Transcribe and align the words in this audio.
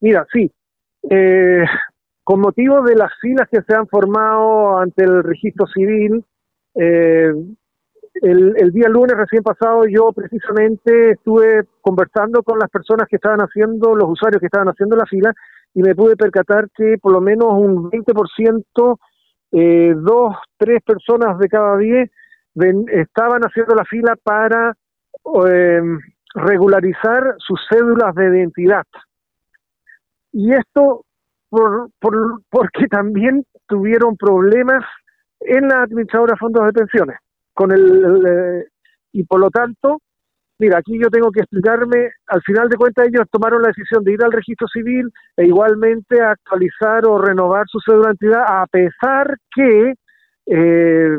Mira, 0.00 0.26
sí. 0.32 0.50
Eh, 1.10 1.64
con 2.24 2.40
motivo 2.40 2.82
de 2.82 2.94
las 2.94 3.10
filas 3.20 3.48
que 3.50 3.62
se 3.62 3.74
han 3.74 3.86
formado 3.88 4.78
ante 4.78 5.04
el 5.04 5.22
registro 5.22 5.66
civil, 5.66 6.24
eh, 6.74 7.32
el, 8.22 8.72
día 8.72 8.88
lunes 8.88 9.16
recién 9.16 9.42
pasado 9.42 9.84
yo 9.86 10.12
precisamente 10.12 11.12
estuve 11.12 11.64
conversando 11.80 12.42
con 12.42 12.58
las 12.58 12.70
personas 12.70 13.06
que 13.08 13.16
estaban 13.16 13.40
haciendo, 13.40 13.94
los 13.94 14.10
usuarios 14.10 14.40
que 14.40 14.46
estaban 14.46 14.68
haciendo 14.68 14.96
la 14.96 15.06
fila, 15.06 15.32
y 15.74 15.82
me 15.82 15.94
pude 15.94 16.16
percatar 16.16 16.68
que 16.76 16.96
por 17.00 17.12
lo 17.12 17.20
menos 17.20 17.48
un 17.52 17.90
20%, 17.90 18.98
eh, 19.52 19.94
dos, 19.96 20.36
tres 20.56 20.82
personas 20.82 21.38
de 21.38 21.48
cada 21.48 21.76
diez 21.78 22.10
estaban 22.92 23.40
haciendo 23.42 23.74
la 23.74 23.84
fila 23.84 24.16
para 24.22 24.74
eh, 25.48 25.80
regularizar 26.34 27.36
sus 27.38 27.60
cédulas 27.70 28.14
de 28.14 28.28
identidad. 28.28 28.84
Y 30.32 30.52
esto 30.52 31.04
por, 31.48 31.90
por, 31.98 32.42
porque 32.50 32.86
también 32.86 33.44
tuvieron 33.66 34.16
problemas 34.16 34.84
en 35.40 35.68
la 35.68 35.82
administradora 35.82 36.32
de 36.32 36.38
fondos 36.38 36.66
de 36.66 36.72
pensiones 36.72 37.16
con 37.54 37.72
el, 37.72 38.26
eh, 38.26 38.64
y 39.12 39.24
por 39.24 39.40
lo 39.40 39.50
tanto 39.50 39.98
mira 40.58 40.78
aquí 40.78 40.98
yo 41.00 41.08
tengo 41.10 41.30
que 41.30 41.40
explicarme 41.40 42.10
al 42.26 42.42
final 42.42 42.68
de 42.68 42.76
cuentas 42.76 43.06
ellos 43.06 43.26
tomaron 43.30 43.62
la 43.62 43.68
decisión 43.68 44.02
de 44.04 44.12
ir 44.12 44.22
al 44.22 44.32
registro 44.32 44.66
civil 44.68 45.10
e 45.36 45.46
igualmente 45.46 46.20
actualizar 46.20 47.06
o 47.06 47.18
renovar 47.18 47.66
su 47.68 47.78
cédula 47.80 48.08
de 48.08 48.26
identidad 48.26 48.44
a 48.46 48.66
pesar 48.66 49.36
que 49.54 49.94
eh, 50.46 51.18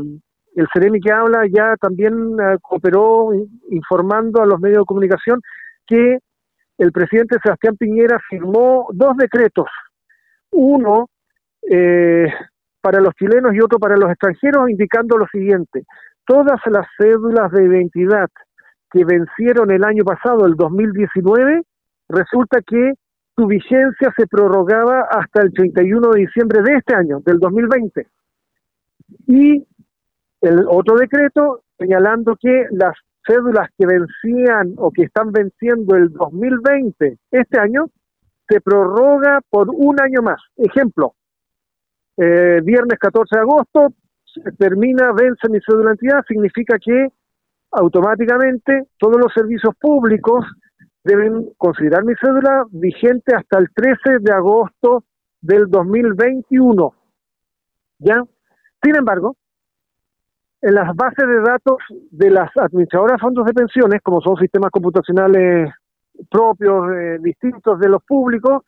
el 0.55 0.67
Ceremi 0.73 0.99
que 0.99 1.11
habla 1.11 1.45
ya 1.47 1.75
también 1.79 2.13
eh, 2.13 2.57
cooperó 2.61 3.29
informando 3.69 4.41
a 4.41 4.45
los 4.45 4.59
medios 4.59 4.79
de 4.79 4.85
comunicación 4.85 5.41
que 5.87 6.19
el 6.79 6.91
presidente 6.91 7.37
Sebastián 7.43 7.77
Piñera 7.77 8.19
firmó 8.29 8.87
dos 8.91 9.15
decretos 9.17 9.67
uno 10.51 11.09
eh, 11.69 12.27
para 12.81 12.99
los 13.01 13.13
chilenos 13.15 13.53
y 13.53 13.61
otro 13.61 13.77
para 13.79 13.97
los 13.97 14.09
extranjeros, 14.09 14.69
indicando 14.69 15.17
lo 15.17 15.27
siguiente, 15.27 15.83
todas 16.25 16.59
las 16.67 16.87
cédulas 16.97 17.51
de 17.51 17.65
identidad 17.65 18.29
que 18.91 19.05
vencieron 19.05 19.69
el 19.71 19.83
año 19.83 20.03
pasado, 20.03 20.47
el 20.47 20.55
2019, 20.55 21.61
resulta 22.07 22.61
que 22.65 22.93
su 23.35 23.45
vigencia 23.45 24.11
se 24.17 24.25
prorrogaba 24.27 25.01
hasta 25.01 25.41
el 25.41 25.53
31 25.53 26.09
de 26.11 26.21
diciembre 26.21 26.61
de 26.63 26.73
este 26.75 26.95
año, 26.95 27.19
del 27.25 27.37
2020. 27.39 28.07
Y 29.27 29.65
el 30.41 30.65
otro 30.67 30.95
decreto 30.97 31.61
señalando 31.77 32.35
que 32.35 32.65
las 32.71 32.95
cédulas 33.25 33.69
que 33.77 33.85
vencían 33.85 34.73
o 34.77 34.91
que 34.91 35.03
están 35.03 35.31
venciendo 35.31 35.95
el 35.95 36.11
2020 36.11 37.17
este 37.31 37.59
año 37.59 37.87
se 38.47 38.61
prorroga 38.61 39.41
por 39.49 39.69
un 39.69 40.01
año 40.01 40.21
más. 40.23 40.41
Ejemplo, 40.57 41.13
eh, 42.17 42.61
viernes 42.63 42.97
14 42.99 43.35
de 43.35 43.41
agosto 43.41 43.93
termina, 44.57 45.11
vence 45.13 45.49
mi 45.49 45.59
cédula 45.61 45.89
de 45.89 45.91
entidad, 45.91 46.23
significa 46.27 46.77
que 46.79 47.09
automáticamente 47.71 48.87
todos 48.97 49.17
los 49.17 49.31
servicios 49.33 49.75
públicos 49.79 50.45
deben 51.03 51.49
considerar 51.57 52.03
mi 52.03 52.13
cédula 52.15 52.65
vigente 52.71 53.35
hasta 53.35 53.59
el 53.59 53.69
13 53.73 54.19
de 54.19 54.33
agosto 54.33 55.03
del 55.41 55.69
2021. 55.69 56.93
¿Ya? 57.99 58.23
Sin 58.81 58.95
embargo, 58.95 59.35
en 60.61 60.75
las 60.75 60.95
bases 60.95 61.27
de 61.27 61.41
datos 61.41 61.77
de 62.11 62.29
las 62.29 62.49
administradoras 62.57 63.17
de 63.17 63.21
fondos 63.21 63.45
de 63.45 63.53
pensiones, 63.53 64.01
como 64.01 64.21
son 64.21 64.35
sistemas 64.37 64.71
computacionales 64.71 65.71
propios, 66.29 66.91
eh, 66.93 67.17
distintos 67.21 67.79
de 67.79 67.89
los 67.89 68.03
públicos, 68.03 68.63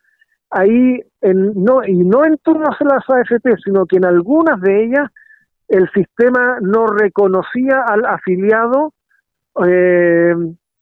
ahí 0.50 1.00
en, 1.20 1.52
no, 1.62 1.84
y 1.84 1.96
no 1.98 2.24
en 2.24 2.38
todas 2.38 2.76
las 2.80 3.08
AFP, 3.08 3.56
sino 3.64 3.86
que 3.86 3.96
en 3.96 4.06
algunas 4.06 4.60
de 4.60 4.84
ellas 4.84 5.10
el 5.68 5.88
sistema 5.90 6.58
no 6.60 6.86
reconocía 6.86 7.82
al 7.86 8.04
afiliado 8.04 8.92
eh, 9.66 10.34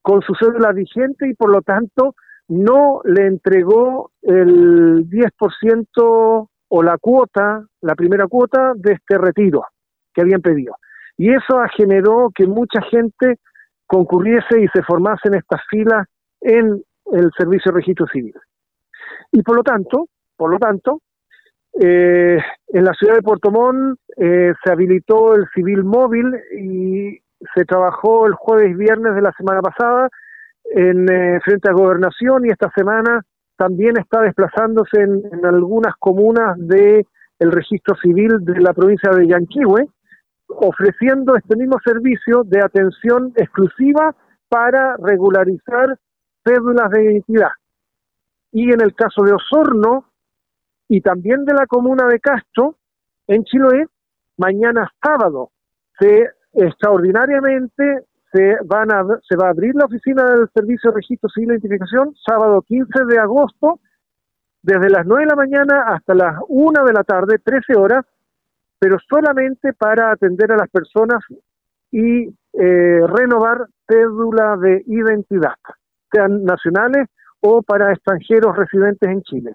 con 0.02 0.22
su 0.22 0.34
cédula 0.34 0.72
vigente 0.72 1.28
y 1.28 1.34
por 1.34 1.50
lo 1.50 1.62
tanto 1.62 2.14
no 2.48 3.00
le 3.04 3.26
entregó 3.26 4.10
el 4.22 5.08
10% 5.08 6.48
o 6.72 6.82
la 6.82 6.98
cuota, 6.98 7.64
la 7.80 7.94
primera 7.94 8.26
cuota 8.26 8.72
de 8.74 8.92
este 8.94 9.18
retiro 9.18 9.64
que 10.12 10.22
habían 10.22 10.40
pedido. 10.40 10.74
Y 11.20 11.28
eso 11.34 11.60
generó 11.76 12.30
que 12.34 12.46
mucha 12.46 12.80
gente 12.80 13.36
concurriese 13.86 14.58
y 14.58 14.68
se 14.68 14.82
formase 14.82 15.28
en 15.28 15.34
estas 15.34 15.60
filas 15.68 16.06
en 16.40 16.82
el 17.12 17.30
servicio 17.36 17.70
de 17.70 17.76
registro 17.76 18.06
civil. 18.06 18.32
Y 19.30 19.42
por 19.42 19.56
lo 19.56 19.62
tanto, 19.62 20.06
por 20.34 20.50
lo 20.50 20.58
tanto, 20.58 21.02
eh, 21.78 22.38
en 22.68 22.84
la 22.84 22.94
ciudad 22.94 23.16
de 23.16 23.22
Puerto 23.22 23.50
Montt 23.50 23.98
eh, 24.16 24.54
se 24.64 24.72
habilitó 24.72 25.34
el 25.34 25.46
civil 25.54 25.84
móvil 25.84 26.34
y 26.58 27.18
se 27.54 27.66
trabajó 27.66 28.26
el 28.26 28.32
jueves 28.32 28.70
y 28.70 28.74
viernes 28.74 29.14
de 29.14 29.20
la 29.20 29.32
semana 29.32 29.60
pasada 29.60 30.08
en 30.74 31.06
eh, 31.12 31.38
frente 31.44 31.68
a 31.68 31.74
gobernación 31.74 32.46
y 32.46 32.48
esta 32.48 32.70
semana 32.74 33.20
también 33.58 33.98
está 33.98 34.22
desplazándose 34.22 35.02
en, 35.02 35.44
algunas 35.44 35.92
comunas 35.98 36.56
de 36.56 37.04
el 37.38 37.52
registro 37.52 37.94
civil 37.96 38.38
de 38.40 38.58
la 38.58 38.72
provincia 38.72 39.10
de 39.10 39.26
Yanquihue, 39.26 39.86
ofreciendo 40.56 41.36
este 41.36 41.56
mismo 41.56 41.78
servicio 41.84 42.42
de 42.44 42.60
atención 42.60 43.32
exclusiva 43.36 44.14
para 44.48 44.96
regularizar 44.96 45.98
cédulas 46.44 46.90
de 46.90 47.04
identidad. 47.04 47.50
Y 48.52 48.72
en 48.72 48.80
el 48.80 48.94
caso 48.94 49.22
de 49.22 49.32
Osorno 49.32 50.06
y 50.88 51.00
también 51.00 51.44
de 51.44 51.54
la 51.54 51.66
comuna 51.66 52.06
de 52.08 52.18
Castro, 52.18 52.76
en 53.28 53.44
Chiloé, 53.44 53.86
mañana 54.36 54.90
sábado, 55.00 55.50
se 55.98 56.30
extraordinariamente 56.52 58.06
se, 58.32 58.56
van 58.64 58.90
a, 58.92 59.04
se 59.28 59.36
va 59.36 59.46
a 59.46 59.50
abrir 59.50 59.74
la 59.74 59.86
oficina 59.86 60.24
del 60.24 60.48
Servicio 60.54 60.90
de 60.90 60.96
Registro 60.96 61.28
Civil 61.30 61.48
de 61.48 61.54
Identificación, 61.54 62.14
sábado 62.24 62.62
15 62.62 63.04
de 63.06 63.18
agosto, 63.18 63.80
desde 64.62 64.90
las 64.90 65.06
9 65.06 65.24
de 65.24 65.30
la 65.30 65.36
mañana 65.36 65.84
hasta 65.88 66.14
las 66.14 66.36
1 66.48 66.84
de 66.84 66.92
la 66.92 67.04
tarde, 67.04 67.38
13 67.38 67.76
horas, 67.76 68.04
pero 68.80 68.96
solamente 69.08 69.72
para 69.74 70.10
atender 70.10 70.50
a 70.52 70.56
las 70.56 70.70
personas 70.70 71.22
y 71.92 72.28
eh, 72.54 73.06
renovar 73.06 73.66
cédula 73.86 74.56
de 74.56 74.82
identidad 74.86 75.54
sean 76.10 76.44
nacionales 76.44 77.06
o 77.40 77.62
para 77.62 77.92
extranjeros 77.92 78.56
residentes 78.56 79.08
en 79.08 79.22
Chile. 79.22 79.54